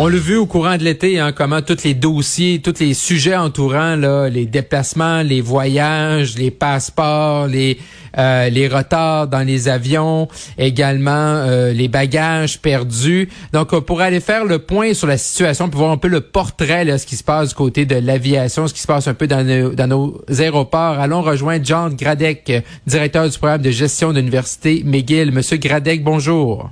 On 0.00 0.06
l'a 0.06 0.16
vu 0.16 0.36
au 0.36 0.46
courant 0.46 0.76
de 0.76 0.84
l'été, 0.84 1.18
hein, 1.18 1.32
comment 1.32 1.60
tous 1.60 1.82
les 1.82 1.92
dossiers, 1.92 2.60
tous 2.62 2.78
les 2.78 2.94
sujets 2.94 3.34
entourant 3.34 3.96
là, 3.96 4.28
les 4.28 4.46
déplacements, 4.46 5.22
les 5.22 5.40
voyages, 5.40 6.38
les 6.38 6.52
passeports, 6.52 7.48
les 7.48 7.78
euh, 8.16 8.48
retards 8.70 9.26
dans 9.26 9.44
les 9.44 9.68
avions, 9.68 10.28
également 10.56 11.10
euh, 11.10 11.72
les 11.72 11.88
bagages 11.88 12.60
perdus. 12.60 13.28
Donc, 13.52 13.74
euh, 13.74 13.80
pour 13.80 14.00
aller 14.00 14.20
faire 14.20 14.44
le 14.44 14.60
point 14.60 14.94
sur 14.94 15.08
la 15.08 15.18
situation, 15.18 15.68
pour 15.68 15.80
voir 15.80 15.90
un 15.90 15.96
peu 15.96 16.06
le 16.06 16.20
portrait, 16.20 16.84
là, 16.84 16.96
ce 16.96 17.04
qui 17.04 17.16
se 17.16 17.24
passe 17.24 17.48
du 17.48 17.54
côté 17.56 17.84
de 17.84 17.96
l'aviation, 17.96 18.68
ce 18.68 18.74
qui 18.74 18.80
se 18.80 18.86
passe 18.86 19.08
un 19.08 19.14
peu 19.14 19.26
dans 19.26 19.88
nos, 19.88 20.22
aéroports, 20.28 21.00
allons 21.00 21.22
rejoindre 21.22 21.64
John 21.64 21.96
Gradec, 21.96 22.52
directeur 22.86 23.28
du 23.28 23.36
programme 23.36 23.62
de 23.62 23.72
gestion 23.72 24.12
de 24.12 24.18
l'Université 24.18 24.80
McGill. 24.84 25.32
Monsieur 25.32 25.56
Gradec, 25.56 26.04
bonjour. 26.04 26.70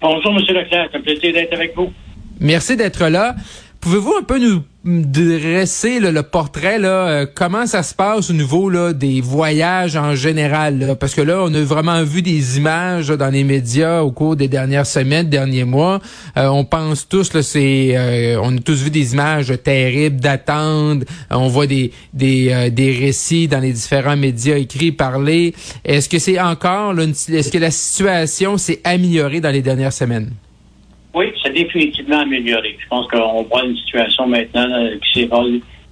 Bonjour, 0.00 0.32
Monsieur 0.32 0.54
Leclerc. 0.54 0.88
C'est 0.90 0.98
un 0.98 1.02
plaisir 1.02 1.34
d'être 1.34 1.52
avec 1.52 1.76
vous. 1.76 1.92
Merci 2.40 2.76
d'être 2.76 3.06
là. 3.08 3.34
Pouvez-vous 3.80 4.14
un 4.18 4.22
peu 4.22 4.38
nous 4.38 4.62
dresser 4.84 5.98
le 5.98 6.22
portrait 6.22 6.78
là 6.78 7.08
euh, 7.08 7.26
comment 7.34 7.66
ça 7.66 7.82
se 7.82 7.94
passe 7.94 8.28
au 8.28 8.34
niveau 8.34 8.68
là 8.68 8.92
des 8.92 9.22
voyages 9.22 9.96
en 9.96 10.14
général 10.14 10.96
parce 11.00 11.14
que 11.14 11.22
là 11.22 11.40
on 11.42 11.52
a 11.54 11.60
vraiment 11.62 12.02
vu 12.02 12.20
des 12.20 12.58
images 12.58 13.08
dans 13.08 13.28
les 13.28 13.44
médias 13.44 14.00
au 14.00 14.10
cours 14.10 14.36
des 14.36 14.48
dernières 14.48 14.86
semaines 14.86 15.28
derniers 15.28 15.64
mois. 15.64 16.00
Euh, 16.36 16.48
on 16.48 16.64
pense 16.64 17.08
tous 17.08 17.32
là 17.32 17.42
c'est 17.42 17.92
euh, 17.94 18.40
on 18.42 18.56
a 18.56 18.60
tous 18.60 18.82
vu 18.82 18.90
des 18.90 19.14
images 19.14 19.52
terribles 19.62 20.20
d'attente 20.20 21.04
on 21.30 21.48
voit 21.48 21.66
des 21.66 21.92
des, 22.12 22.70
des 22.70 22.92
récits 22.92 23.48
dans 23.48 23.60
les 23.60 23.72
différents 23.72 24.16
médias 24.16 24.56
écrits 24.56 24.92
parlés. 24.92 25.54
Est-ce 25.84 26.08
que 26.08 26.18
c'est 26.18 26.40
encore 26.40 26.94
est-ce 26.98 27.50
que 27.50 27.58
la 27.58 27.70
situation 27.70 28.58
s'est 28.58 28.80
améliorée 28.84 29.40
dans 29.40 29.50
les 29.50 29.62
dernières 29.62 29.92
semaines? 29.92 30.30
Oui, 31.14 31.32
c'est 31.42 31.52
définitivement 31.52 32.20
amélioré. 32.20 32.76
Je 32.80 32.88
pense 32.88 33.06
qu'on 33.08 33.42
voit 33.44 33.64
une 33.64 33.76
situation 33.76 34.26
maintenant 34.26 34.68
euh, 34.68 34.96
qui 34.98 35.28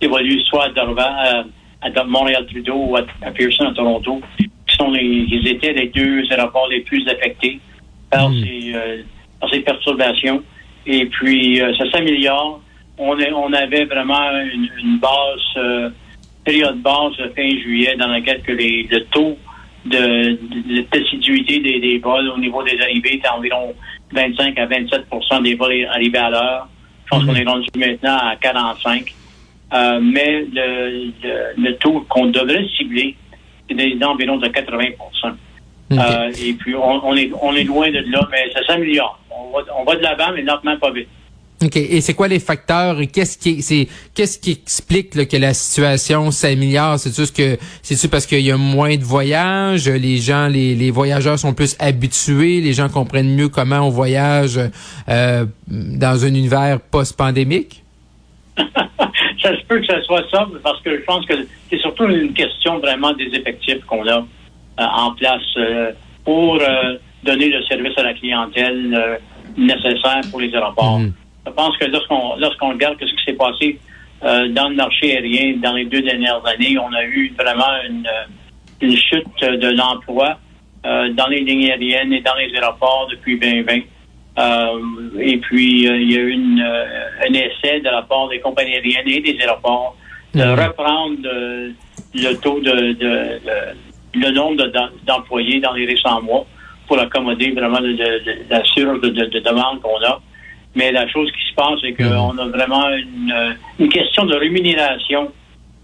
s'évolue 0.00 0.40
soit 0.42 0.64
à 0.64 0.68
Dorval, 0.70 1.46
à, 1.80 2.04
Montréal-Trudeau 2.04 2.74
ou 2.74 2.96
à, 2.96 3.02
Pearson, 3.32 3.66
à 3.66 3.72
Toronto, 3.72 4.20
qui 4.38 4.76
sont 4.76 4.90
les, 4.90 5.04
ils 5.04 5.46
étaient 5.48 5.72
les 5.72 5.88
deux 5.88 6.24
aéroports 6.30 6.68
les 6.68 6.80
plus 6.80 7.08
affectés 7.08 7.60
par, 8.10 8.30
hmm. 8.30 8.42
ces, 8.42 8.74
euh, 8.74 9.02
ces 9.52 9.60
perturbations. 9.60 10.42
Et 10.86 11.06
puis, 11.06 11.60
euh, 11.60 11.72
ça 11.76 11.88
s'améliore. 11.92 12.60
On, 12.98 13.16
on 13.16 13.52
avait 13.52 13.84
vraiment 13.84 14.30
une, 14.52 14.98
base, 14.98 15.92
période 16.44 16.82
basse 16.82 17.16
fin 17.36 17.48
juillet 17.48 17.96
dans 17.96 18.08
laquelle 18.08 18.42
que 18.42 18.52
les, 18.52 18.88
le 18.90 19.04
taux 19.04 19.38
de, 19.84 20.38
de, 20.38 20.84
d'assiduité 20.92 21.58
des, 21.60 21.80
des 21.80 21.98
vols 21.98 22.28
au 22.28 22.38
niveau 22.38 22.62
des 22.62 22.80
arrivées 22.80 23.16
était 23.16 23.28
environ 23.28 23.74
25 24.12 24.58
à 24.58 24.66
27 24.66 25.06
des 25.42 25.54
vols 25.54 25.86
arrivés 25.86 26.18
à 26.18 26.30
l'heure. 26.30 26.68
Je 27.04 27.10
pense 27.10 27.24
qu'on 27.24 27.32
mhm. 27.32 27.38
est 27.38 27.50
rendu 27.50 27.68
maintenant 27.76 28.16
à 28.16 28.36
45. 28.36 29.12
Euh, 29.74 30.00
mais 30.02 30.44
le, 30.52 31.12
le, 31.56 31.76
taux 31.76 32.04
qu'on 32.08 32.26
devrait 32.26 32.66
cibler, 32.76 33.16
c'est 33.68 33.98
d'environ 33.98 34.36
de 34.36 34.48
80 34.48 34.84
euh, 35.92 36.32
Et 36.42 36.52
puis, 36.54 36.74
on, 36.74 37.06
on, 37.06 37.16
est, 37.16 37.30
on 37.40 37.54
est 37.54 37.64
loin 37.64 37.90
de 37.90 38.04
là, 38.10 38.28
mais 38.30 38.50
ça 38.52 38.64
s'améliore. 38.66 39.18
On 39.30 39.50
va, 39.50 39.64
on 39.78 39.84
va 39.84 39.96
de 39.96 40.02
l'avant, 40.02 40.32
mais 40.34 40.42
lentement, 40.42 40.76
pas 40.76 40.90
vite. 40.90 41.08
OK. 41.62 41.76
Et 41.76 42.00
c'est 42.00 42.14
quoi 42.14 42.28
les 42.28 42.40
facteurs? 42.40 42.96
Qu'est-ce 43.12 43.38
qui 43.38 43.62
c'est 43.62 43.86
qu'est-ce 44.14 44.38
qui 44.38 44.52
explique 44.52 45.10
que 45.28 45.36
la 45.36 45.54
situation 45.54 46.30
s'améliore? 46.30 46.98
C'est 46.98 47.14
juste 47.14 47.36
que 47.36 47.56
c'est 47.82 48.10
parce 48.10 48.26
qu'il 48.26 48.40
y 48.40 48.50
a 48.50 48.56
moins 48.56 48.96
de 48.96 49.04
voyages, 49.04 49.88
les 49.88 50.16
gens, 50.18 50.48
les, 50.48 50.74
les, 50.74 50.90
voyageurs 50.90 51.38
sont 51.38 51.54
plus 51.54 51.76
habitués, 51.78 52.60
les 52.60 52.72
gens 52.72 52.88
comprennent 52.88 53.34
mieux 53.34 53.48
comment 53.48 53.80
on 53.80 53.90
voyage 53.90 54.58
euh, 55.08 55.46
dans 55.68 56.24
un 56.24 56.34
univers 56.34 56.80
post-pandémique? 56.80 57.82
ça 58.56 59.56
se 59.56 59.64
peut 59.66 59.80
que 59.80 59.86
ce 59.86 60.02
soit 60.02 60.24
ça, 60.30 60.46
parce 60.62 60.80
que 60.82 60.96
je 60.96 61.04
pense 61.04 61.24
que 61.26 61.34
c'est 61.70 61.78
surtout 61.78 62.08
une 62.08 62.32
question 62.32 62.78
vraiment 62.78 63.12
des 63.12 63.30
effectifs 63.32 63.84
qu'on 63.86 64.06
a 64.08 64.18
euh, 64.18 64.84
en 64.96 65.12
place 65.12 65.42
euh, 65.56 65.92
pour 66.24 66.58
donner 67.24 67.48
le 67.48 67.62
service 67.64 67.96
à 67.96 68.02
la 68.02 68.14
clientèle 68.14 69.20
nécessaire 69.56 70.20
pour 70.30 70.40
les 70.40 70.54
aéroports. 70.54 71.00
Mm-hmm. 71.00 71.12
Je 71.46 71.50
pense 71.50 71.76
que 71.76 71.86
lorsqu'on 71.86 72.36
lorsqu'on 72.36 72.70
regarde 72.70 72.96
ce 73.00 73.06
qui 73.06 73.24
s'est 73.24 73.36
passé 73.36 73.78
euh, 74.24 74.48
dans 74.48 74.68
le 74.68 74.76
marché 74.76 75.16
aérien 75.16 75.56
dans 75.56 75.72
les 75.72 75.84
deux 75.84 76.02
dernières 76.02 76.44
années, 76.46 76.78
on 76.78 76.92
a 76.92 77.04
eu 77.04 77.34
vraiment 77.36 77.72
une, 77.88 78.08
une 78.80 78.96
chute 78.96 79.40
de 79.40 79.76
l'emploi 79.76 80.38
euh, 80.86 81.12
dans 81.12 81.26
les 81.26 81.40
lignes 81.40 81.70
aériennes 81.70 82.12
et 82.12 82.20
dans 82.20 82.34
les 82.36 82.54
aéroports 82.54 83.08
depuis 83.10 83.38
2020. 83.38 83.80
Euh, 84.38 84.78
et 85.20 85.36
puis, 85.38 85.82
il 85.82 86.12
y 86.12 86.16
a 86.16 86.20
eu 86.20 86.30
une, 86.30 86.60
un 86.60 87.32
essai 87.34 87.80
de 87.80 87.88
la 87.88 88.02
part 88.02 88.28
des 88.28 88.40
compagnies 88.40 88.76
aériennes 88.76 89.08
et 89.08 89.20
des 89.20 89.36
aéroports 89.40 89.96
de 90.34 90.44
mhm. 90.44 90.60
reprendre 90.60 91.18
le 92.14 92.34
taux 92.36 92.60
de, 92.60 92.92
de, 92.92 93.40
le 94.14 94.30
nombre 94.30 94.64
d'employés 95.04 95.60
dans 95.60 95.72
les 95.72 95.86
récents 95.86 96.22
mois 96.22 96.46
pour 96.86 96.98
accommoder 96.98 97.50
vraiment 97.50 97.80
la 98.50 98.64
surge 98.64 99.00
de 99.00 99.38
demande 99.40 99.80
qu'on 99.80 100.02
a. 100.04 100.20
Mais 100.74 100.90
la 100.90 101.06
chose 101.08 101.30
qui 101.32 101.50
se 101.50 101.54
passe, 101.54 101.80
c'est 101.82 101.92
qu'on 101.92 102.32
mhm. 102.32 102.38
a 102.38 102.46
vraiment 102.46 102.88
une, 102.90 103.56
une, 103.78 103.88
question 103.88 104.24
de 104.24 104.34
rémunération 104.34 105.30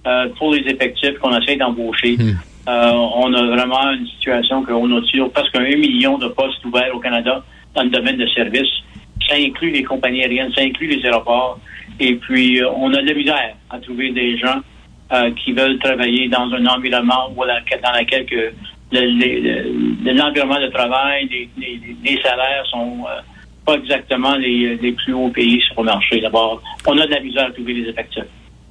euh, 0.07 0.29
pour 0.39 0.55
les 0.55 0.61
effectifs 0.61 1.19
qu'on 1.19 1.39
essaie 1.39 1.57
d'embaucher. 1.57 2.17
Mhm. 2.19 2.39
Euh, 2.69 2.93
on 2.93 3.33
a 3.35 3.43
vraiment 3.47 3.93
une 3.93 4.07
situation 4.07 4.63
qu'on 4.65 4.97
a 4.97 5.01
toujours 5.03 5.33
presque 5.33 5.57
un 5.57 5.65
million 5.77 6.19
de 6.19 6.29
postes 6.29 6.65
ouverts 6.65 6.95
au 6.95 7.01
Canada 7.01 7.43
dans 7.75 7.83
le 7.83 7.91
domaine 7.91 8.17
de 8.17 8.27
services. 8.29 8.69
Ça 9.29 9.37
inclut 9.37 9.71
les 9.71 9.83
compagnies 9.83 10.23
aériennes, 10.23 10.53
ça 10.55 10.63
inclut 10.63 10.87
les 10.87 11.05
aéroports. 11.05 11.59
Et 12.01 12.15
puis, 12.15 12.63
euh, 12.63 12.71
on 12.77 12.93
a 12.95 13.03
de 13.03 13.09
la 13.09 13.15
misère 13.15 13.55
à 13.71 13.79
trouver 13.79 14.11
des 14.11 14.39
gens 14.39 14.61
euh, 15.13 15.31
qui 15.33 15.53
veulent 15.53 15.79
travailler 15.79 16.29
dans 16.29 16.51
un 16.53 16.67
environnement 16.67 17.31
où 17.37 17.45
dans 17.45 17.99
lequel 17.99 18.27
que 18.27 18.53
l'environnement 18.93 20.61
de 20.61 20.69
travail, 20.69 21.29
les, 21.31 21.49
les, 21.59 21.97
les 22.05 22.23
salaires 22.23 22.65
sont 22.71 23.05
pas 23.69 23.77
exactement 23.77 24.35
les, 24.37 24.95
plus 25.05 25.13
hauts 25.13 25.29
pays 25.29 25.61
sur 25.61 25.83
le 25.83 25.87
marché. 25.87 26.21
D'abord, 26.21 26.63
on 26.87 26.97
a 26.99 27.07
de 27.07 27.11
la 27.11 27.21
misère 27.21 27.49
à 27.49 27.51
trouver 27.51 27.75
les 27.75 27.91
effectifs. 27.91 28.25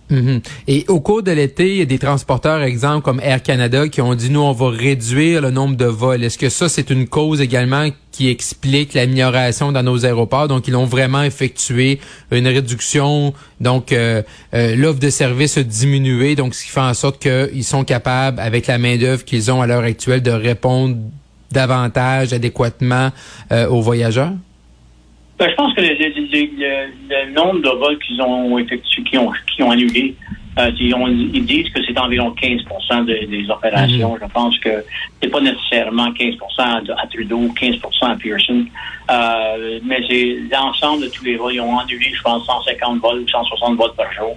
Mhm. 0.10 0.42
Et 0.70 0.86
au 0.88 1.02
cours 1.02 1.22
de 1.22 1.32
l'été, 1.32 1.70
il 1.70 1.76
y 1.76 1.82
a 1.82 1.86
des 1.86 2.00
transporteurs, 2.00 2.62
exemple 2.62 3.04
comme 3.04 3.20
Air 3.22 3.44
Canada, 3.44 3.90
qui 3.90 4.00
ont 4.02 4.16
dit 4.16 4.30
nous 4.30 4.40
on 4.40 4.54
va 4.54 4.70
réduire 4.70 5.42
le 5.42 5.52
nombre 5.52 5.76
de 5.76 5.86
vols. 5.86 6.24
Est-ce 6.24 6.38
que 6.38 6.48
ça 6.48 6.70
c'est 6.70 6.90
une 6.90 7.10
cause 7.10 7.42
également 7.42 7.90
qui 8.14 8.30
explique 8.30 8.94
l'amélioration 8.94 9.74
dans 9.74 9.84
nos 9.84 10.06
aéroports? 10.06 10.48
Donc 10.48 10.70
ils 10.70 10.78
ont 10.78 10.86
vraiment 10.86 11.24
effectué 11.24 12.00
une 12.32 12.48
réduction, 12.48 13.34
donc 13.60 13.92
euh, 13.92 14.22
euh, 14.54 14.78
l'offre 14.78 15.02
de 15.02 15.10
services 15.10 15.58
a 15.58 15.64
diminué, 15.64 16.36
donc 16.36 16.56
ce 16.56 16.64
qui 16.64 16.72
fait 16.72 16.80
en 16.80 16.94
sorte 16.94 17.22
qu'ils 17.22 17.66
sont 17.66 17.84
capables, 17.84 18.40
avec 18.40 18.68
la 18.68 18.78
main 18.78 18.96
d'œuvre 18.96 19.26
qu'ils 19.26 19.52
ont 19.52 19.62
à 19.62 19.68
l'heure 19.68 19.84
actuelle, 19.84 20.24
de 20.24 20.32
répondre 20.32 20.96
davantage 21.52 22.32
adéquatement 22.32 23.10
euh, 23.52 23.68
aux 23.68 23.82
voyageurs? 23.82 24.32
Ben, 25.38 25.50
je 25.50 25.56
pense 25.56 25.74
que 25.76 25.82
le, 25.82 25.94
le, 25.94 27.32
nombre 27.32 27.62
de 27.62 27.70
vols 27.70 28.00
qu'ils 28.00 28.20
ont 28.22 28.58
effectués, 28.58 29.04
qui 29.04 29.18
ont, 29.18 29.32
qui 29.56 29.62
ont 29.62 29.70
annulé, 29.70 30.16
euh, 30.58 30.72
ils, 30.80 31.46
disent 31.46 31.70
que 31.70 31.80
c'est 31.86 31.98
environ 32.00 32.34
15% 32.42 33.06
des 33.06 33.50
opérations. 33.50 34.14
Mhm. 34.14 34.20
Je 34.22 34.34
pense 34.34 34.58
que 34.60 34.84
c'est 35.22 35.30
pas 35.30 35.42
nécessairement 35.42 36.12
15 36.12 36.36
à, 36.58 36.78
à 36.78 37.08
Trudeau, 37.08 37.42
15% 37.60 37.80
à 38.02 38.16
Pearson, 38.16 38.66
euh, 39.12 39.80
mais 39.84 40.00
c'est 40.10 40.38
l'ensemble 40.52 41.04
de 41.04 41.10
tous 41.10 41.24
les 41.24 41.36
vols. 41.36 41.54
Ils 41.54 41.62
ont 41.62 41.78
annulé, 41.78 42.12
je 42.12 42.22
pense, 42.24 42.46
150 42.46 43.00
vols 43.00 43.20
ou 43.20 43.28
160 43.28 43.78
vols 43.78 43.94
par 43.96 44.12
jour. 44.14 44.36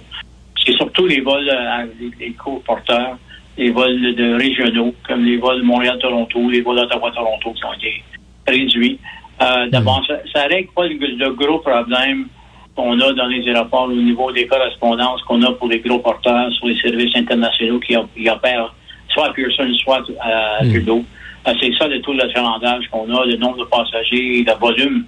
C'est 0.63 0.73
surtout 0.73 1.07
les 1.07 1.21
vols, 1.21 1.49
euh, 1.49 1.85
les, 2.19 2.33
co-porteurs, 2.33 3.17
les 3.57 3.71
vols 3.71 4.13
de 4.13 4.35
régionaux, 4.35 4.93
comme 5.07 5.25
les 5.25 5.37
vols 5.37 5.63
Montréal-Toronto, 5.63 6.49
les 6.51 6.61
vols 6.61 6.77
Ottawa-Toronto 6.77 7.53
qui 7.53 7.65
ont 7.65 7.73
été 7.73 8.03
réduits. 8.47 8.99
Euh, 9.41 9.67
D'abord, 9.69 10.03
ça, 10.07 10.15
ça 10.33 10.43
règle 10.47 10.69
pas 10.75 10.87
le, 10.87 11.29
gros 11.33 11.59
problème 11.59 12.27
qu'on 12.75 12.99
a 12.99 13.13
dans 13.13 13.27
les 13.27 13.47
aéroports 13.47 13.89
au 13.89 13.93
niveau 13.93 14.31
des 14.31 14.45
correspondances 14.45 15.21
qu'on 15.23 15.41
a 15.41 15.51
pour 15.53 15.67
les 15.67 15.79
gros 15.79 15.99
porteurs 15.99 16.51
sur 16.53 16.67
les 16.67 16.79
services 16.79 17.15
internationaux 17.15 17.79
qui, 17.79 17.97
opèrent 17.97 18.73
soit 19.09 19.27
à 19.27 19.33
Pearson, 19.33 19.67
soit 19.83 20.03
à 20.21 20.63
hmm. 20.63 20.69
Trudeau. 20.69 21.03
Euh, 21.47 21.53
c'est 21.59 21.73
ça 21.77 21.87
le 21.87 22.01
taux 22.01 22.13
d'achalandage 22.13 22.87
qu'on 22.91 23.13
a, 23.13 23.25
le 23.25 23.35
nombre 23.37 23.57
de 23.57 23.65
passagers, 23.65 24.45
le 24.45 24.59
volume 24.59 25.05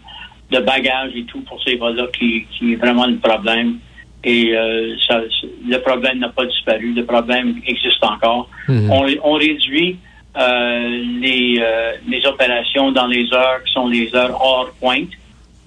de 0.51 0.59
bagages 0.59 1.11
et 1.15 1.23
tout 1.23 1.41
pour 1.41 1.61
ces 1.63 1.75
vols-là 1.75 2.07
qui, 2.17 2.45
qui, 2.51 2.73
est 2.73 2.75
vraiment 2.75 3.05
le 3.05 3.17
problème. 3.17 3.77
Et 4.23 4.55
euh, 4.55 4.95
ça, 5.07 5.21
le 5.67 5.77
problème 5.79 6.19
n'a 6.19 6.29
pas 6.29 6.45
disparu, 6.45 6.93
le 6.93 7.05
problème 7.05 7.61
existe 7.65 8.03
encore. 8.03 8.49
Hmm. 8.67 8.89
On, 8.89 9.05
on 9.23 9.33
réduit 9.33 9.97
euh, 10.35 11.03
les, 11.21 11.59
euh, 11.61 11.93
les 12.07 12.25
opérations 12.25 12.91
dans 12.91 13.05
les 13.05 13.31
heures 13.33 13.63
qui 13.63 13.73
sont 13.73 13.87
les 13.87 14.13
heures 14.15 14.35
hors 14.41 14.71
pointe. 14.79 15.09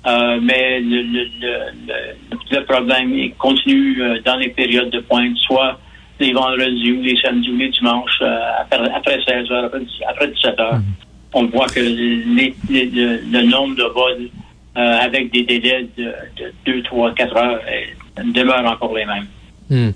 Euh, 0.07 0.39
mais 0.41 0.81
le, 0.81 1.03
le, 1.03 1.25
le, 1.41 1.97
le, 2.51 2.65
problème 2.65 3.13
continue 3.39 4.01
euh, 4.01 4.21
dans 4.25 4.37
les 4.37 4.51
périodes 4.51 4.91
de 4.91 5.01
pointe, 5.01 5.37
soit 5.39 5.79
les 6.21 6.33
vendredis 6.33 6.93
ou 6.93 7.03
les 7.03 7.21
samedis 7.21 7.51
ou 7.51 7.57
les 7.57 7.69
dimanches 7.71 8.21
euh, 8.23 8.39
après, 8.61 8.89
après, 8.93 9.19
16 9.27 9.51
heures, 9.51 9.71
après, 10.09 10.29
17 10.29 10.61
heures. 10.61 10.75
Mhm. 10.75 10.85
On 11.35 11.45
voit 11.47 11.67
que 11.67 11.81
les, 11.81 12.55
le, 12.71 13.43
nombre 13.43 13.75
de 13.75 13.83
vols 13.83 14.29
avec 14.75 15.33
des 15.33 15.43
délais 15.43 15.87
de, 15.97 16.05
de 16.37 16.53
2, 16.67 16.83
3, 16.83 17.15
4 17.15 17.37
heures 17.37 17.61
demeure 18.25 18.65
encore 18.65 18.95
les 18.95 19.05
mêmes. 19.05 19.27
Hmm. 19.69 19.91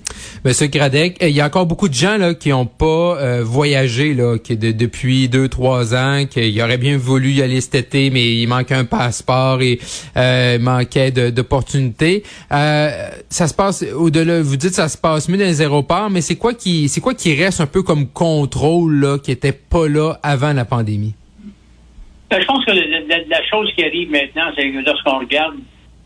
Monsieur 0.45 0.67
Gradec, 0.67 1.19
il 1.21 1.29
y 1.29 1.41
a 1.41 1.47
encore 1.47 1.67
beaucoup 1.67 1.89
de 1.89 1.95
gens 1.95 2.17
là 2.17 2.35
qui 2.35 2.49
n'ont 2.49 2.67
pas 2.67 3.19
euh, 3.19 3.43
voyagé 3.45 4.15
là, 4.15 4.37
depuis 4.37 5.29
deux 5.29 5.49
trois 5.49 5.95
ans, 5.95 6.25
qui 6.29 6.61
auraient 6.61 6.77
bien 6.77 6.99
voulu 6.99 7.31
y 7.31 7.43
aller 7.43 7.61
cet 7.61 7.77
été, 7.77 8.11
mais 8.11 8.35
il 8.35 8.49
manquait 8.49 8.75
un 8.75 8.85
passeport 8.85 9.63
et 9.63 9.79
euh, 10.17 10.59
manquait 10.59 11.13
d'opportunités. 11.13 12.25
Euh, 12.51 13.11
ça 13.29 13.47
se 13.47 13.55
passe 13.55 13.85
au-delà. 13.95 14.43
Vous 14.43 14.57
dites 14.57 14.75
ça 14.75 14.89
se 14.89 14.99
passe 14.99 15.29
mieux 15.29 15.39
dans 15.39 15.45
les 15.45 15.61
aéroports, 15.61 16.11
mais 16.11 16.21
c'est 16.21 16.37
quoi 16.37 16.53
qui 16.53 16.89
c'est 16.89 17.01
quoi 17.01 17.15
qui 17.15 17.33
reste 17.41 17.61
un 17.61 17.67
peu 17.67 17.85
comme 17.85 18.09
contrôle 18.09 18.99
là, 18.99 19.19
qui 19.19 19.31
était 19.31 19.53
pas 19.53 19.87
là 19.87 20.19
avant 20.25 20.53
la 20.53 20.65
pandémie? 20.65 21.15
Ben, 22.29 22.41
je 22.41 22.47
pense 22.47 22.65
que 22.65 22.73
la 22.73 23.45
chose 23.49 23.71
qui 23.77 23.85
arrive 23.85 24.11
maintenant, 24.11 24.51
c'est 24.57 24.71
que 24.71 24.85
lorsqu'on 24.85 25.19
regarde 25.21 25.55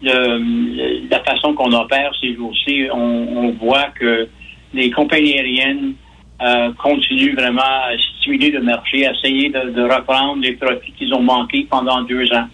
le, 0.03 1.09
la 1.11 1.21
façon 1.21 1.55
qu'on 1.55 1.73
opère 1.73 2.13
ces 2.21 2.35
jours-ci, 2.35 2.87
on, 2.93 3.51
voit 3.53 3.91
que 3.99 4.29
les 4.73 4.91
compagnies 4.91 5.35
aériennes 5.35 5.95
euh, 6.43 6.73
continuent 6.75 7.35
vraiment 7.35 7.63
à 7.63 7.93
stimuler 8.19 8.51
le 8.51 8.63
marché, 8.63 9.07
à 9.07 9.13
essayer 9.13 9.51
de, 9.51 9.83
reprendre 9.83 10.43
les 10.43 10.53
profits 10.53 10.93
qu'ils 10.93 11.15
ont 11.15 11.23
manqués 11.23 11.67
pendant 11.71 12.03
deux 12.03 12.33
ans. 12.33 12.49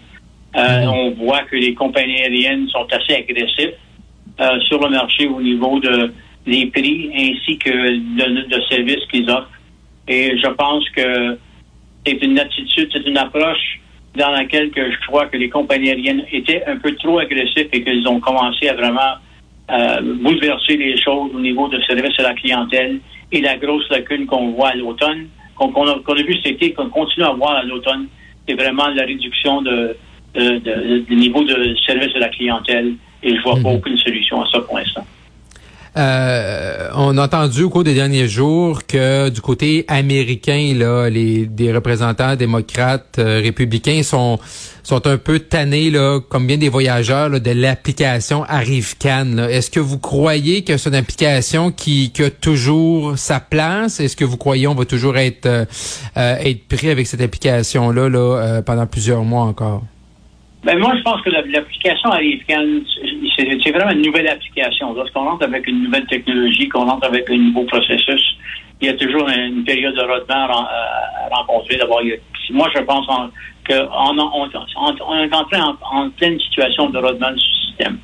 Euh, 0.55 0.59
mm-hmm. 0.59 0.87
On 0.89 1.11
voit 1.11 1.43
que 1.43 1.55
les 1.55 1.73
compagnies 1.73 2.21
aériennes 2.21 2.67
sont 2.69 2.87
assez 2.91 3.15
agressives 3.15 3.73
euh, 4.39 4.59
sur 4.61 4.79
le 4.81 4.89
marché 4.89 5.27
au 5.27 5.41
niveau 5.41 5.79
de 5.79 6.13
des 6.45 6.65
prix 6.67 7.11
ainsi 7.13 7.57
que 7.59 7.69
de, 7.69 8.47
de 8.47 8.61
services 8.69 9.05
qu'ils 9.11 9.29
offrent. 9.29 9.51
Et 10.07 10.37
je 10.37 10.47
pense 10.47 10.87
que 10.89 11.37
c'est 12.05 12.21
une 12.23 12.39
attitude, 12.39 12.89
c'est 12.91 13.07
une 13.07 13.17
approche 13.17 13.80
dans 14.15 14.31
laquelle 14.31 14.71
que 14.71 14.91
je 14.91 14.97
crois 15.07 15.27
que 15.27 15.37
les 15.37 15.49
compagnies 15.49 15.89
aériennes 15.89 16.25
étaient 16.31 16.63
un 16.65 16.77
peu 16.77 16.93
trop 16.95 17.19
agressives 17.19 17.69
et 17.71 17.83
qu'ils 17.83 18.07
ont 18.07 18.19
commencé 18.19 18.67
à 18.67 18.73
vraiment 18.73 19.15
euh, 19.71 20.01
bouleverser 20.01 20.77
les 20.77 21.01
choses 21.01 21.31
au 21.33 21.39
niveau 21.39 21.67
de 21.69 21.79
service 21.83 22.19
à 22.19 22.23
la 22.23 22.33
clientèle 22.33 22.99
et 23.31 23.41
la 23.41 23.57
grosse 23.57 23.87
lacune 23.89 24.25
qu'on 24.25 24.51
voit 24.51 24.69
à 24.69 24.75
l'automne, 24.75 25.27
qu'on 25.55 25.87
a, 25.87 26.23
vu 26.23 26.35
cet 26.43 26.53
été, 26.53 26.73
qu'on 26.73 26.89
continue 26.89 27.25
à 27.25 27.31
voir 27.31 27.55
à 27.55 27.63
l'automne, 27.63 28.07
c'est 28.47 28.55
vraiment 28.55 28.87
la 28.89 29.03
réduction 29.03 29.61
de, 29.61 29.95
du 30.33 31.15
niveau 31.15 31.43
de 31.43 31.75
service 31.85 32.15
à 32.15 32.19
la 32.19 32.29
clientèle 32.29 32.95
et 33.23 33.35
je 33.35 33.41
vois 33.41 33.53
pas 33.55 33.69
mhm. 33.69 33.75
aucune 33.75 33.97
solution 33.97 34.41
à 34.41 34.49
ça 34.51 34.59
pour 34.61 34.77
l'instant. 34.77 35.05
Euh, 35.97 36.89
on 36.95 37.17
a 37.17 37.25
entendu 37.25 37.63
au 37.63 37.69
cours 37.69 37.83
des 37.83 37.93
derniers 37.93 38.29
jours 38.29 38.85
que 38.87 39.27
du 39.27 39.41
côté 39.41 39.83
américain, 39.89 40.73
là, 40.73 41.09
les 41.09 41.45
des 41.45 41.73
représentants 41.73 42.37
démocrates, 42.37 43.19
euh, 43.19 43.41
républicains 43.43 44.01
sont 44.01 44.39
sont 44.83 45.05
un 45.05 45.17
peu 45.17 45.39
tannés, 45.39 45.91
là, 45.91 46.19
comme 46.29 46.47
bien 46.47 46.57
des 46.57 46.69
voyageurs, 46.69 47.29
de 47.29 47.51
l'application 47.51 48.43
ArriveCan. 48.43 49.37
Est-ce 49.49 49.69
que 49.69 49.81
vous 49.81 49.99
croyez 49.99 50.63
que 50.63 50.77
c'est 50.77 50.89
une 50.89 50.95
application 50.95 51.71
qui, 51.71 52.11
qui, 52.11 52.23
a 52.23 52.29
toujours 52.29 53.17
sa 53.17 53.39
place? 53.41 53.99
Est-ce 53.99 54.15
que 54.15 54.25
vous 54.25 54.37
croyez 54.37 54.67
on 54.67 54.75
va 54.75 54.85
toujours 54.85 55.17
être 55.17 55.45
euh, 55.45 55.65
être 56.15 56.67
pris 56.69 56.89
avec 56.89 57.05
cette 57.05 57.21
application 57.21 57.91
là, 57.91 58.07
là 58.07 58.61
pendant 58.61 58.87
plusieurs 58.87 59.23
mois 59.23 59.43
encore? 59.43 59.83
Ben 60.63 60.77
moi, 60.77 60.93
je 60.95 61.01
pense 61.01 61.19
que 61.21 61.31
l'application 61.31 62.11
arrive 62.11 62.43
quand 62.47 62.63
c'est 63.35 63.71
vraiment 63.71 63.91
une 63.91 64.03
nouvelle 64.03 64.27
application. 64.27 64.93
Lorsqu'on 64.93 65.25
rentre 65.25 65.45
avec 65.45 65.65
une 65.67 65.83
nouvelle 65.83 66.05
technologie, 66.05 66.69
qu'on 66.69 66.85
rentre 66.85 67.07
avec 67.07 67.27
un 67.31 67.37
nouveau 67.37 67.63
processus, 67.63 68.37
il 68.79 68.87
y 68.87 68.89
a 68.89 68.93
toujours 68.93 69.27
une 69.27 69.63
période 69.63 69.95
de 69.95 70.01
retard 70.01 70.51
à, 70.51 71.35
rencontrer. 71.35 71.79
Moi, 72.51 72.69
je 72.75 72.81
pense 72.81 73.07
qu'on 73.07 73.31
on, 73.73 74.19
on, 74.19 75.23
est 75.23 75.33
entré 75.33 75.57
en, 75.59 76.09
pleine 76.11 76.39
situation 76.39 76.89
de 76.89 76.99
rodement 76.99 77.31
du 77.31 77.43
système. 77.65 77.97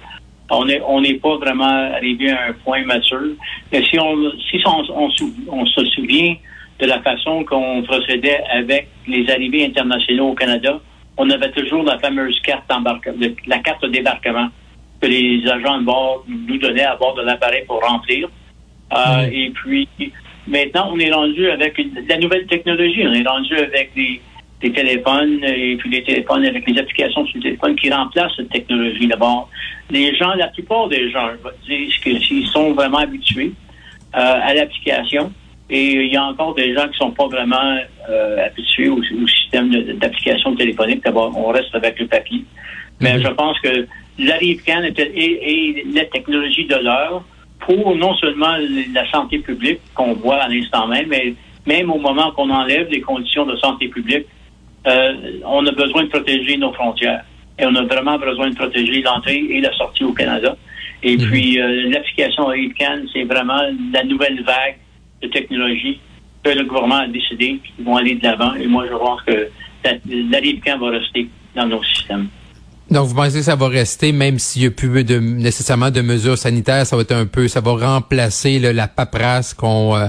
On 0.50 0.66
n'est 0.66 0.82
on 0.82 1.04
pas 1.20 1.38
vraiment 1.38 1.94
arrivé 1.94 2.32
à 2.32 2.48
un 2.50 2.54
point 2.54 2.84
mature. 2.86 3.36
Mais 3.72 3.84
si 3.84 4.00
on 4.00 4.32
si 4.50 4.64
on 4.66 5.66
se 5.66 5.86
souvient 5.86 6.36
de 6.80 6.86
la 6.88 7.02
façon 7.02 7.44
qu'on 7.44 7.84
procédait 7.84 8.42
avec 8.52 8.88
les 9.08 9.30
arrivées 9.30 9.66
internationaux 9.66 10.30
au 10.30 10.34
Canada, 10.34 10.80
on 11.18 11.30
avait 11.30 11.52
toujours 11.52 11.84
la 11.84 11.98
fameuse 12.00 12.40
carte 12.42 12.72
la 13.48 13.60
carte 13.60 13.84
de 13.84 13.90
débarquement 13.90 14.50
que 15.02 15.08
les 15.08 15.48
agents 15.50 15.80
de 15.80 15.86
bord 15.86 16.24
nous 16.28 16.58
donnaient 16.58 16.84
à 16.84 16.96
bord 16.96 17.16
de 17.16 17.22
l'appareil 17.22 17.64
pour 17.68 17.82
remplir. 17.82 18.30
Euh, 18.94 19.30
et 19.32 19.52
puis, 19.52 19.88
maintenant, 20.48 20.92
on 20.94 21.00
est 21.00 21.12
rendu 21.12 21.50
avec 21.50 21.80
la 22.08 22.18
nouvelle 22.18 22.46
technologie. 22.48 23.04
On 23.06 23.14
est 23.14 23.28
rendu 23.28 23.56
avec 23.56 23.92
des, 23.96 24.22
téléphones 24.60 25.44
et 25.44 25.76
puis 25.78 25.90
des 25.90 26.04
téléphones 26.04 26.46
avec 26.46 26.68
les 26.68 26.80
applications 26.80 27.26
sur 27.28 27.38
le 27.38 27.44
téléphone 27.44 27.76
qui 27.76 27.92
remplacent 27.92 28.36
cette 28.38 28.50
technologie 28.50 29.08
d'abord. 29.08 29.50
Les 29.92 30.16
gens, 30.16 30.34
la 30.34 30.48
plupart 30.48 30.88
des 30.88 31.12
gens, 31.12 31.30
disent 31.68 31.96
qu'ils 31.98 32.48
sont 32.48 32.74
vraiment 32.74 32.98
habitués 32.98 33.52
euh, 34.16 34.40
à 34.42 34.54
l'application. 34.54 35.32
Et 35.70 36.06
il 36.06 36.14
y 36.14 36.16
a 36.16 36.24
encore 36.24 36.56
des 36.56 36.74
gens 36.74 36.84
qui 36.84 36.92
ne 36.92 36.96
sont 36.96 37.12
pas 37.12 37.28
vraiment 37.28 37.78
euh, 38.10 38.46
habitués 38.46 38.90
au, 38.90 39.02
système 39.28 39.70
d'application 39.70 40.56
téléphonique. 40.56 41.04
D'abord, 41.04 41.38
on 41.38 41.52
reste 41.52 41.76
avec 41.76 42.00
le 42.00 42.08
papier. 42.08 42.46
Mais 43.02 43.18
mhm. 43.18 43.24
je 43.24 43.28
pense 43.30 43.60
que 43.60 43.88
l'ARIVCAN 44.18 44.84
est, 44.84 45.00
est, 45.00 45.86
la 45.94 46.06
technologie 46.06 46.66
de 46.66 46.76
l'heure 46.76 47.24
pour 47.60 47.96
non 47.96 48.16
seulement 48.16 48.56
la 48.94 49.10
santé 49.12 49.40
publique 49.40 49.80
qu'on 49.94 50.14
voit 50.14 50.38
à 50.38 50.48
l'instant 50.48 50.88
même, 50.88 51.08
mais 51.10 51.34
même 51.66 51.92
au 51.92 52.00
moment 52.00 52.32
qu'on 52.32 52.50
enlève 52.50 52.90
les 52.90 53.02
conditions 53.02 53.46
de 53.46 53.58
santé 53.58 53.90
publique, 53.90 54.26
euh, 54.88 55.14
on 55.46 55.66
a 55.66 55.72
besoin 55.72 56.04
de 56.04 56.10
protéger 56.10 56.56
nos 56.56 56.72
frontières. 56.72 57.26
Et 57.60 57.66
on 57.66 57.76
a 57.76 57.84
vraiment 57.84 58.18
besoin 58.18 58.52
de 58.52 58.56
protéger 58.56 59.02
l'entrée 59.02 59.44
et 59.50 59.60
la 59.60 59.74
sortie 59.74 60.06
au 60.06 60.14
Canada. 60.14 60.56
Et 61.04 61.18
mhm. 61.18 61.30
puis, 61.30 61.60
euh, 61.60 61.90
l'application 61.90 62.48
ARIVCAN, 62.48 63.02
c'est 63.12 63.24
vraiment 63.24 63.62
la 63.92 64.04
nouvelle 64.06 64.42
vague 64.44 64.78
de 65.22 65.28
technologie 65.28 66.00
que 66.44 66.50
le 66.50 66.64
gouvernement 66.66 67.00
a 67.00 67.08
décidé 67.08 67.60
qu'ils 67.76 67.86
vont 67.86 67.96
aller 67.96 68.16
de 68.16 68.24
l'avant. 68.24 68.54
Et 68.56 68.68
moi, 68.68 68.86
je 68.90 68.96
pense 68.96 69.22
que 69.24 69.50
l'ARIVCAN 70.32 70.78
va 70.80 70.90
rester 70.92 71.30
dans 71.56 71.68
nos 71.68 71.84
systèmes. 71.84 72.28
Donc, 72.90 73.08
vous 73.08 73.16
pensez 73.16 73.40
que 73.40 73.44
ça 73.44 73.56
va 73.56 73.68
rester, 73.68 74.14
même 74.14 74.40
s'il 74.40 74.62
n'y 74.62 74.68
a 74.70 74.72
plus 74.72 75.04
de, 75.04 75.20
nécessairement 75.20 75.92
de 75.92 76.00
mesures 76.02 76.38
sanitaires, 76.38 76.86
ça 76.86 76.96
va 76.96 77.02
être 77.02 77.12
un 77.12 77.26
peu, 77.26 77.50
ça 77.50 77.60
va 77.60 77.74
remplacer 77.74 78.60
la 78.60 78.88
paperasse 78.88 79.54
qu'on 79.54 79.98
euh, 79.98 80.08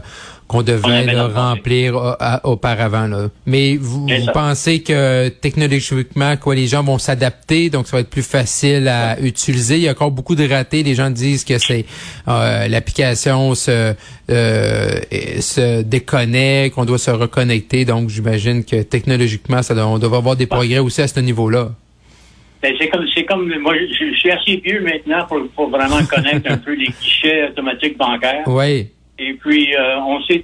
qu'on 0.49 0.63
devait 0.63 1.21
remplir 1.21 1.97
euh, 1.97 2.15
auparavant. 2.43 3.07
Là. 3.07 3.29
Mais 3.47 3.77
vous, 3.77 4.07
pensez 4.33 4.83
que 4.83 5.29
technologiquement, 5.29 6.37
quoi, 6.37 6.55
les 6.55 6.67
gens 6.67 6.83
vont 6.83 6.99
s'adapter, 6.99 7.71
donc 7.71 7.87
ça 7.87 7.99
va 7.99 8.01
être 8.01 8.11
plus 8.11 8.27
facile 8.27 8.89
à 8.89 9.21
utiliser? 9.21 9.77
Il 9.77 9.83
y 9.83 9.89
a 9.89 9.93
encore 9.93 10.11
beaucoup 10.11 10.35
de 10.35 10.49
ratés. 10.49 10.83
Les 10.83 10.95
gens 10.95 11.11
disent 11.11 11.45
que 11.45 11.59
c'est 11.59 11.85
euh, 12.27 12.67
l'application 12.69 13.55
se 13.55 13.95
se 14.29 15.83
déconnecte, 15.83 16.75
qu'on 16.75 16.85
doit 16.85 16.99
se 16.99 17.11
reconnecter. 17.11 17.85
Donc, 17.87 18.11
j'imagine 18.11 18.65
que 18.65 18.83
technologiquement, 18.83 19.63
ça 19.63 19.75
on 19.87 19.99
doit 19.99 20.19
avoir 20.19 20.37
des 20.37 20.47
progrès 20.47 20.79
aussi 20.81 21.01
à 21.01 21.09
ce 21.09 21.21
niveau-là. 21.21 21.71
Ben, 22.63 22.75
c'est 22.79 22.89
comme, 22.89 23.07
c'est 23.15 23.25
comme, 23.25 23.49
moi, 23.61 23.75
je, 23.77 24.15
suis 24.17 24.31
assez 24.31 24.57
vieux 24.57 24.81
maintenant 24.81 25.25
pour, 25.27 25.47
pour 25.55 25.71
vraiment 25.71 26.05
connaître 26.05 26.51
un 26.51 26.57
peu 26.65 26.75
les 26.75 26.87
guichets 26.87 27.49
automatiques 27.51 27.97
bancaires. 27.97 28.43
Oui. 28.47 28.89
Et 29.19 29.35
puis, 29.35 29.75
euh, 29.75 29.99
on 30.01 30.23
sait, 30.23 30.43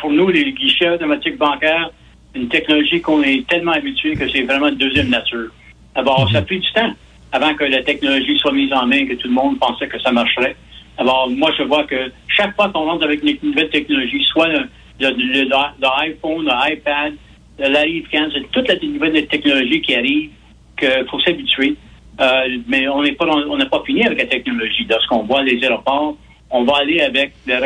pour 0.00 0.10
nous, 0.10 0.28
les 0.28 0.52
guichets 0.52 0.90
automatiques 0.90 1.38
bancaires, 1.38 1.90
une 2.34 2.48
technologie 2.48 3.00
qu'on 3.00 3.22
est 3.22 3.46
tellement 3.48 3.72
habitué 3.72 4.14
que 4.14 4.28
c'est 4.28 4.42
vraiment 4.42 4.68
une 4.68 4.76
deuxième 4.76 5.08
nature. 5.08 5.50
D'abord, 5.94 6.28
ça 6.30 6.38
a 6.38 6.42
pris 6.42 6.58
du 6.58 6.72
temps 6.72 6.92
avant 7.32 7.54
que 7.54 7.64
la 7.64 7.82
technologie 7.82 8.38
soit 8.38 8.52
mise 8.52 8.72
en 8.72 8.86
main, 8.86 9.06
que 9.06 9.14
tout 9.14 9.28
le 9.28 9.34
monde 9.34 9.58
pensait 9.58 9.86
que 9.86 10.00
ça 10.00 10.10
marcherait. 10.10 10.56
Alors, 10.96 11.30
moi, 11.30 11.52
je 11.56 11.62
vois 11.62 11.84
que 11.84 12.10
chaque 12.28 12.56
fois 12.56 12.68
qu'on 12.70 12.84
rentre 12.84 13.04
avec 13.04 13.22
une 13.22 13.36
nouvelle 13.42 13.70
technologie, 13.70 14.24
soit 14.26 14.48
le, 14.48 14.68
iPhone, 15.00 16.44
l'iPad, 16.44 17.14
l'iPad, 17.58 18.30
c'est 18.34 18.50
toute 18.50 18.68
la 18.68 18.74
nouvelle 18.82 19.26
technologie 19.28 19.80
qui 19.80 19.94
arrive 19.94 20.30
qu'il 20.76 21.06
faut 21.08 21.20
s'habituer. 21.20 21.76
Euh, 22.20 22.58
mais 22.66 22.88
on 22.88 23.02
n'est 23.02 23.12
pas 23.12 23.26
on 23.26 23.56
n'a 23.56 23.66
pas 23.66 23.80
fini 23.86 24.04
avec 24.04 24.18
la 24.18 24.26
technologie. 24.26 24.84
Lorsqu'on 24.90 25.22
voit 25.22 25.42
les 25.44 25.62
aéroports, 25.62 26.16
on 26.50 26.64
va 26.64 26.78
aller 26.78 27.00
avec, 27.00 27.32
la, 27.46 27.60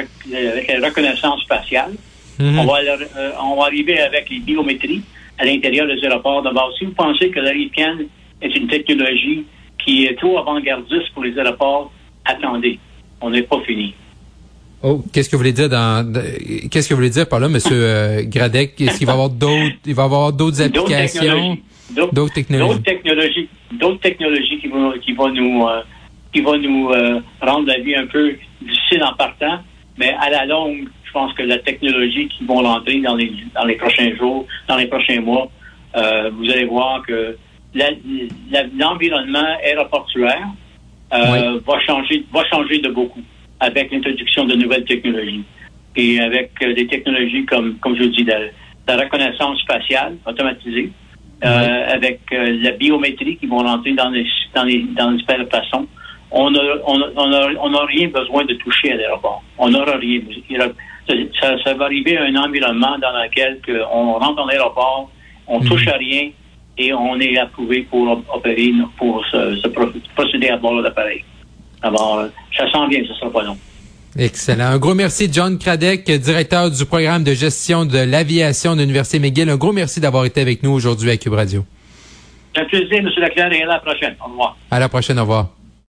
reconnaissance 0.86 1.44
faciale. 1.46 1.92
Mhm. 2.38 2.58
on, 2.58 2.64
va, 2.64 2.78
euh, 2.80 3.30
on 3.42 3.56
va 3.56 3.64
arriver 3.64 3.98
avec 4.00 4.30
les 4.30 4.40
biométries 4.40 5.02
à 5.38 5.44
l'intérieur 5.44 5.86
des 5.86 6.02
aéroports. 6.04 6.42
D'abord, 6.42 6.72
si 6.78 6.84
vous 6.84 6.92
pensez 6.92 7.30
que 7.30 7.40
l'ARICAN 7.40 7.98
est 8.40 8.56
une 8.56 8.68
technologie 8.68 9.44
qui 9.84 10.06
est 10.06 10.18
trop 10.18 10.38
avant-gardiste 10.38 11.12
pour 11.14 11.24
les 11.24 11.38
aéroports, 11.38 11.92
attendez, 12.24 12.78
on 13.20 13.30
n'est 13.30 13.42
pas 13.42 13.60
fini. 13.60 13.94
Oh, 14.82 15.02
qu'est-ce 15.12 15.28
que 15.28 15.36
vous 15.36 15.40
voulez 15.42 15.52
dire 15.52 15.68
dans 15.68 16.12
qu'est-ce 16.70 16.88
que 16.88 16.94
vous 16.94 16.98
voulez 16.98 17.10
dire 17.10 17.28
par 17.28 17.38
là, 17.38 17.48
Monsieur 17.48 17.76
euh, 17.84 18.22
Gradec? 18.24 18.80
Est-ce 18.80 18.98
qu'il 18.98 19.06
va 19.06 19.12
y 19.12 19.14
avoir 19.14 19.30
d'autres, 19.30 19.76
il 19.86 19.94
va 19.94 20.02
y 20.02 20.06
avoir 20.06 20.32
d'autres 20.32 20.62
applications? 20.62 21.58
d'autres 21.92 22.32
technologies, 22.32 22.82
technologies, 22.82 23.48
d'autres 23.78 24.00
technologies 24.00 24.58
qui 24.58 24.68
vont, 24.68 24.92
qui 25.04 25.12
vont 25.12 25.28
nous, 25.28 25.66
euh, 25.66 25.82
qui 26.32 26.40
vont 26.40 26.58
nous 26.58 26.90
euh, 26.90 27.20
rendre 27.40 27.66
la 27.66 27.78
vie 27.78 27.94
un 27.94 28.06
peu 28.06 28.34
difficile 28.60 29.04
en 29.04 29.14
partant, 29.14 29.58
mais 29.98 30.14
à 30.18 30.30
la 30.30 30.46
longue, 30.46 30.88
je 31.04 31.12
pense 31.12 31.32
que 31.34 31.42
la 31.42 31.58
technologie 31.58 32.28
qui 32.28 32.44
vont 32.44 32.62
rentrer 32.62 33.00
dans 33.00 33.14
les 33.14 33.32
dans 33.54 33.64
les 33.64 33.76
prochains 33.76 34.14
jours, 34.16 34.46
dans 34.68 34.76
les 34.76 34.86
prochains 34.86 35.20
mois, 35.20 35.50
euh, 35.96 36.30
vous 36.34 36.50
allez 36.50 36.64
voir 36.64 37.02
que 37.06 37.36
l'environnement 38.78 39.56
aéroportuaire 39.62 40.48
euh, 41.12 41.60
va 41.66 41.80
changer 41.80 42.24
va 42.32 42.44
changer 42.48 42.78
de 42.78 42.88
beaucoup 42.88 43.22
avec 43.60 43.92
l'introduction 43.92 44.44
de 44.44 44.54
nouvelles 44.54 44.84
technologies. 44.84 45.44
Et 45.94 46.20
avec 46.20 46.50
euh, 46.62 46.74
des 46.74 46.86
technologies 46.86 47.44
comme 47.44 47.76
comme 47.76 47.96
je 47.96 48.04
vous 48.04 48.08
dis 48.08 48.24
de, 48.24 48.32
la 48.88 48.96
reconnaissance 48.96 49.62
faciale 49.66 50.16
automatisée, 50.26 50.90
euh, 51.44 51.94
avec 51.94 52.20
euh, 52.32 52.58
la 52.62 52.72
biométrie 52.72 53.36
qui 53.36 53.46
vont 53.46 53.58
rentrer 53.58 53.92
dans 53.92 54.10
les 54.10 54.26
dans 54.54 54.64
les 54.64 54.84
dans 54.96 55.10
les 55.10 55.46
façons. 55.50 55.86
On 56.32 56.50
n'a 56.50 56.60
on, 56.86 56.98
on, 57.16 57.32
on 57.60 57.74
a 57.74 57.84
rien 57.86 58.08
besoin 58.08 58.44
de 58.44 58.54
toucher 58.54 58.92
à 58.92 58.96
l'aéroport. 58.96 59.42
On 59.58 59.68
n'aura 59.68 59.96
rien. 59.96 60.20
Ça, 61.40 61.58
ça, 61.62 61.74
va 61.74 61.84
arriver 61.86 62.16
à 62.16 62.24
un 62.24 62.36
environnement 62.36 62.96
dans 62.98 63.12
lequel 63.22 63.60
on 63.92 64.14
rentre 64.14 64.36
dans 64.36 64.46
l'aéroport, 64.46 65.10
on 65.46 65.60
mhm. 65.60 65.68
touche 65.68 65.88
à 65.88 65.96
rien 65.96 66.30
et 66.78 66.92
on 66.92 67.18
est 67.20 67.36
approuvé 67.38 67.86
pour 67.90 68.22
opérer, 68.32 68.72
pour 68.96 69.24
se, 69.26 69.68
procéder 70.14 70.48
à 70.48 70.56
bord 70.56 70.76
de 70.76 70.82
l'appareil. 70.82 71.24
Alors, 71.82 72.24
ça 72.56 72.70
sent 72.70 72.88
bien, 72.88 73.02
ce 73.06 73.14
sera 73.14 73.30
pas 73.30 73.42
long. 73.42 73.58
Excellent. 74.18 74.66
Un 74.66 74.78
gros 74.78 74.94
merci, 74.94 75.28
John 75.32 75.58
Kradek, 75.58 76.10
directeur 76.10 76.70
du 76.70 76.84
programme 76.84 77.24
de 77.24 77.32
gestion 77.32 77.84
de 77.84 77.98
l'aviation 77.98 78.74
de 78.76 78.80
l'Université 78.80 79.18
McGill. 79.18 79.48
Un 79.48 79.56
gros 79.56 79.72
merci 79.72 80.00
d'avoir 80.00 80.24
été 80.24 80.40
avec 80.40 80.62
nous 80.62 80.70
aujourd'hui 80.70 81.10
à 81.10 81.16
Cube 81.16 81.32
Radio. 81.32 81.64
Un 82.56 82.64
plaisir, 82.66 82.98
M. 82.98 83.08
Leclerc, 83.16 83.52
et 83.52 83.62
à 83.62 83.66
la 83.66 83.78
prochaine. 83.78 84.14
Au 84.24 84.28
revoir. 84.28 84.56
À 84.70 84.78
la 84.78 84.88
prochaine, 84.88 85.18
au 85.18 85.22
revoir. 85.22 85.48